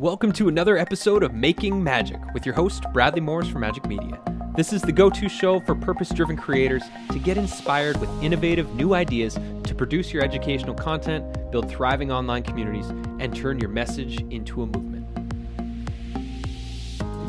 [0.00, 4.18] Welcome to another episode of Making Magic with your host, Bradley Morris from Majik Media.
[4.56, 6.82] This is the go to show for purpose driven creators
[7.12, 12.42] to get inspired with innovative new ideas to produce your educational content, build thriving online
[12.42, 15.06] communities, and turn your message into a movement.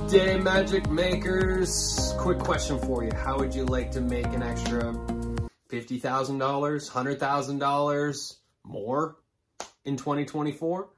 [0.09, 3.11] Day Magic Makers, quick question for you.
[3.13, 4.93] How would you like to make an extra
[5.69, 9.17] $50,000, $100,000 more
[9.83, 10.89] in 2024?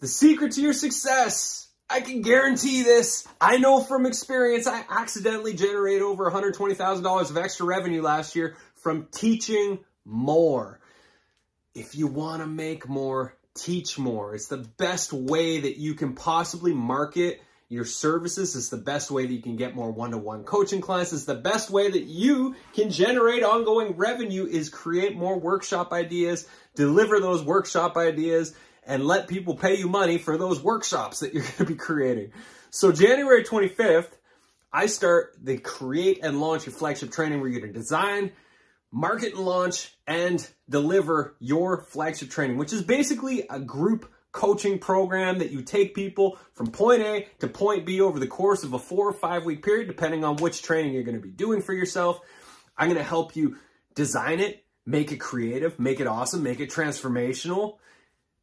[0.00, 3.26] The secret to your success, I can guarantee this.
[3.40, 9.06] I know from experience, I accidentally generated over $120,000 of extra revenue last year from
[9.12, 10.80] teaching more.
[11.74, 14.34] If you want to make more, teach more.
[14.34, 18.54] It's the best way that you can possibly market your services.
[18.56, 21.12] It's the best way that you can get more one-to-one coaching clients.
[21.12, 26.46] It's the best way that you can generate ongoing revenue is create more workshop ideas,
[26.74, 28.54] deliver those workshop ideas,
[28.86, 32.32] and let people pay you money for those workshops that you're going to be creating.
[32.70, 34.10] So January 25th,
[34.72, 38.32] I start the create and launch your flagship training where you're going to design,
[38.90, 45.38] market and launch and deliver your flagship training, which is basically a group coaching program
[45.38, 48.78] that you take people from point A to point B over the course of a
[48.78, 51.72] four or five week period, depending on which training you're going to be doing for
[51.72, 52.20] yourself.
[52.76, 53.56] I'm going to help you
[53.94, 57.76] design it, make it creative, make it awesome, make it transformational,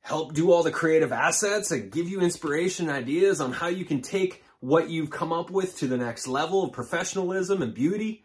[0.01, 3.85] help do all the creative assets and give you inspiration and ideas on how you
[3.85, 8.23] can take what you've come up with to the next level of professionalism and beauty.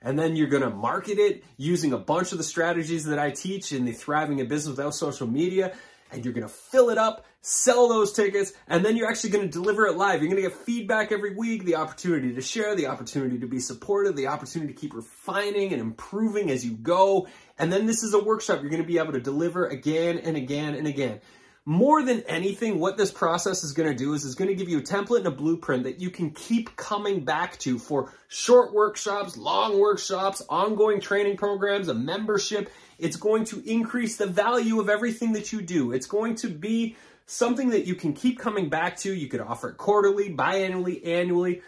[0.00, 3.30] And then you're going to market it using a bunch of the strategies that I
[3.30, 5.74] teach in the Thriving in Business Without Social Media.
[6.10, 9.86] And you're to fill it up, sell those tickets, and then you're actually to deliver
[9.86, 10.20] it live.
[10.20, 14.16] You're to get feedback every week, the opportunity to share, the opportunity to be supported,
[14.16, 17.28] the opportunity to keep refining and improving as you go.
[17.58, 20.74] And then this is a workshop you're to be able to deliver again and again
[20.74, 21.20] and again.
[21.68, 24.70] More than anything, what this process is going to do is it's going to give
[24.70, 28.72] you a template and a blueprint that you can keep coming back to for short
[28.72, 32.72] workshops, long workshops, ongoing training programs, a membership.
[32.98, 35.92] It's going to increase the value of everything that you do.
[35.92, 39.12] It's going to be something that you can keep coming back to.
[39.12, 41.60] You could offer it quarterly, biannually, annually.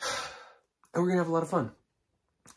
[0.94, 1.70] And we're going to have a lot of fun.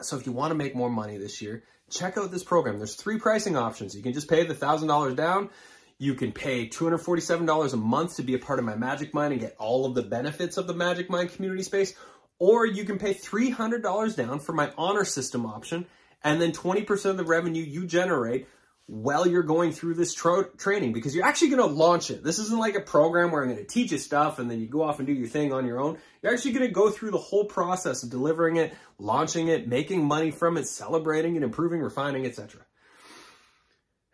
[0.02, 2.78] So if you want to make more money this year, check out this program.
[2.78, 3.96] There's three pricing options.
[3.96, 5.50] You can just pay the $1,000 down.
[5.98, 9.42] You can pay $247 a month to be a part of my Majik Mind and
[9.42, 11.94] get all of the benefits of the Majik Mind community space.
[12.38, 15.86] Or you can pay $300 down for my honor system option.
[16.22, 18.48] And then 20% of the revenue you generate
[18.88, 22.24] while you're going through this tra- training because you're actually going to launch it.
[22.24, 24.68] This isn't like a program where I'm going to teach you stuff and then you
[24.68, 25.98] go off and do your thing on your own.
[26.22, 30.06] You're actually going to go through the whole process of delivering it, launching it, making
[30.06, 32.62] money from it, celebrating it, improving, refining, etc.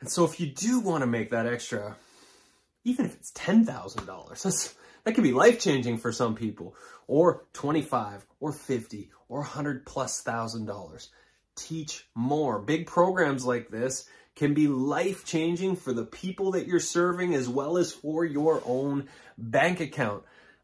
[0.01, 1.95] And so if you do want to make that extra,
[2.83, 6.75] even if it's $10,000, that's that could be life changing for some people,
[7.07, 11.09] or 25 or 50 or 100 plus thousand dollars.
[11.55, 12.59] Teach more.
[12.59, 17.49] Big programs like this can be life changing for the people that you're serving as
[17.49, 19.07] well as for your own
[19.37, 20.23] bank account.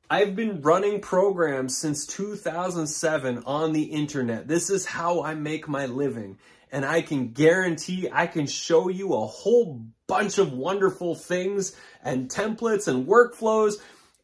[0.10, 4.48] I've been running programs since 2007 on the internet.
[4.48, 6.38] This is how I make my living.
[6.72, 12.30] And I can guarantee I can show you a whole bunch of wonderful things and
[12.30, 13.76] templates and workflows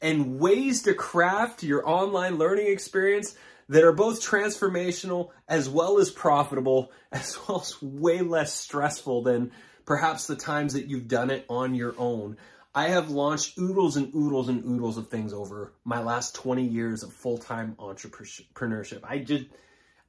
[0.01, 3.35] and ways to craft your online learning experience
[3.69, 9.51] that are both transformational as well as profitable, as well as way less stressful than
[9.85, 12.37] perhaps the times that you've done it on your own.
[12.75, 17.03] I have launched oodles and oodles and oodles of things over my last 20 years
[17.03, 19.01] of full-time entrepreneurship.
[19.03, 19.45] I just,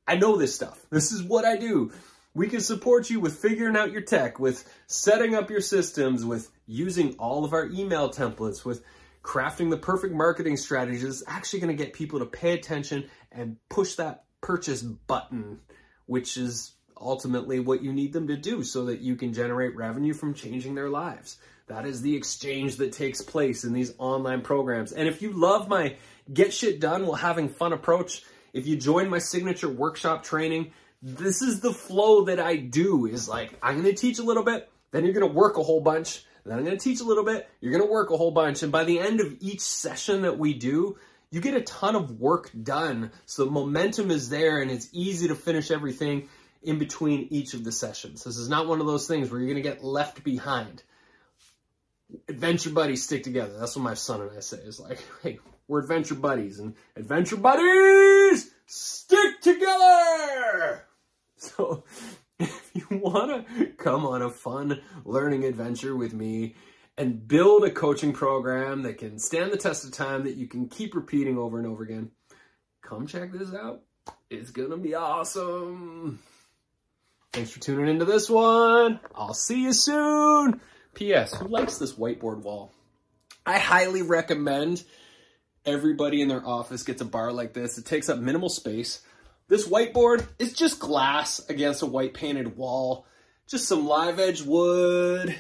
[0.08, 0.80] I know this stuff.
[0.90, 1.92] This is what I do.
[2.34, 6.50] We can support you with figuring out your tech, with setting up your systems, with
[6.66, 8.82] using all of our email templates, with
[9.22, 13.56] crafting the perfect marketing strategy that's actually going to get people to pay attention and
[13.68, 15.60] push that purchase button,
[16.06, 20.12] which is ultimately what you need them to do so that you can generate revenue
[20.12, 21.38] from changing their lives.
[21.66, 24.92] That is the exchange that takes place in these online programs.
[24.92, 25.96] And if you love my
[26.32, 28.22] get shit done while having fun approach,
[28.52, 30.72] if you join my signature workshop training,
[31.04, 34.42] this is the flow that I do is like, I'm going to teach a little
[34.42, 37.04] bit, then you're going to work a whole bunch, then I'm going to teach a
[37.04, 37.48] little bit.
[37.60, 38.62] You're going to work a whole bunch.
[38.62, 40.96] And by the end of each session that we do,
[41.30, 43.10] you get a ton of work done.
[43.26, 46.28] So momentum is there and it's easy to finish everything
[46.62, 48.24] in between each of the sessions.
[48.24, 50.82] This is not one of those things where you're going to get left behind.
[52.28, 53.58] Adventure buddies stick together.
[53.58, 57.36] That's what my son and I say is like, hey, we're adventure buddies and adventure
[57.36, 60.83] buddies stick together.
[61.44, 61.84] So
[62.38, 66.54] if you want to come on a fun learning adventure with me
[66.96, 70.68] and build a coaching program that can stand the test of time that you can
[70.68, 72.10] keep repeating over and over again,
[72.82, 73.82] come check this out.
[74.30, 76.20] It's gonna be awesome.
[77.32, 79.00] Thanks for tuning into this one.
[79.14, 80.60] I'll see you soon.
[80.94, 81.34] P.S.
[81.34, 82.72] Who likes this whiteboard wall?
[83.44, 84.84] I highly recommend
[85.66, 87.78] everybody in their office gets a bar like this.
[87.78, 89.00] It takes up minimal space.
[89.46, 93.06] This whiteboard is just glass against a white painted wall.
[93.46, 95.36] Just some live edge wood.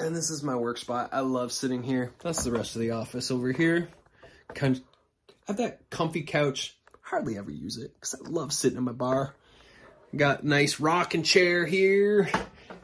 [0.00, 1.10] And this is my work spot.
[1.12, 2.12] I love sitting here.
[2.22, 3.88] That's the rest of the office over here.
[4.50, 4.80] Of
[5.46, 6.76] have that comfy couch.
[7.02, 9.34] Hardly ever use it because I love sitting in my bar.
[10.14, 12.28] Got nice rocking chair here.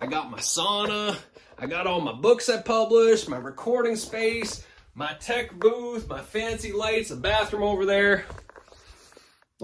[0.01, 1.17] I got my sauna.
[1.59, 4.65] I got all my books I published, my recording space,
[4.95, 8.27] my tech booth, my fancy lights, a bathroom over there.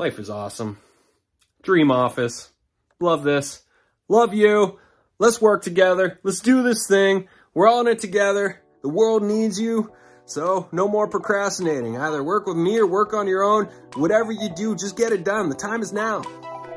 [0.00, 0.78] Life is awesome.
[1.62, 2.50] Dream office.
[3.00, 3.60] Love this.
[4.08, 4.78] Love you.
[5.18, 6.18] Let's work together.
[6.22, 7.28] Let's do this thing.
[7.52, 8.62] We're all in it together.
[8.80, 9.92] The world needs you.
[10.24, 11.98] So, no more procrastinating.
[11.98, 13.66] Either work with me or work on your own.
[13.94, 15.50] Whatever you do, just get it done.
[15.50, 16.22] The time is now.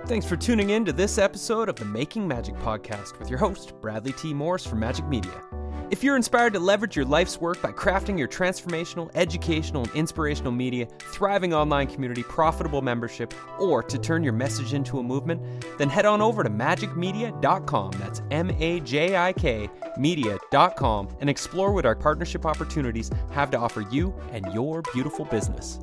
[0.06, 3.72] Thanks for tuning in to this episode of the Making Magic podcast with your host,
[3.80, 4.34] Bradley T.
[4.34, 5.42] Morris from Majik Media.
[5.92, 10.52] If you're inspired to leverage your life's work by crafting your transformational, educational, and inspirational
[10.52, 15.42] media, thriving online community, profitable membership, or to turn your message into a movement,
[15.78, 17.92] then head on over to majikmedia.com.
[18.00, 23.58] That's M A J I K media.com and explore what our partnership opportunities have to
[23.58, 25.80] offer you and your beautiful business.